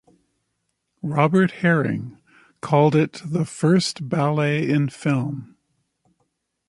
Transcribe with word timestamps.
Robert 1.03 1.51
Herring 1.51 2.17
called 2.59 2.95
it 2.95 3.21
"the 3.23 3.45
first 3.45 4.09
ballet 4.09 4.67
in 4.67 4.89
film". 4.89 5.55